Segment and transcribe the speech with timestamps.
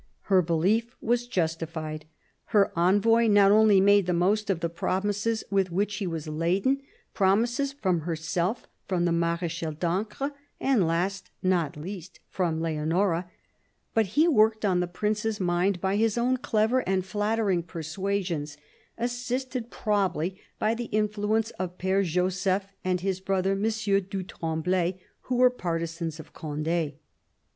[0.33, 2.05] Her belief was justified.
[2.45, 6.81] Her envoy not only made the most of the promises with which he was laden—
[7.13, 13.29] promises from herself, from the Mar^chal d'Ancre, and last, not least, from Leonora—
[13.93, 18.57] but he worked on the Prince's mind by his own clever and flattering persuasions,
[18.97, 23.61] assisted probably by the influence of P^re Joseph and his brother, M.
[24.09, 26.95] du Tremblay, who were partisans of Cond6.